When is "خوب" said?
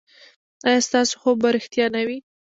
1.21-1.35